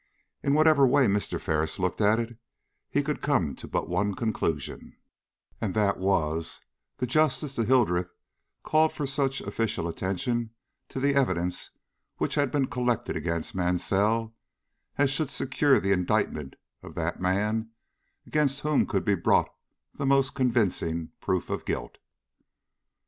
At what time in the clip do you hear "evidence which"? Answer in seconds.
11.13-12.33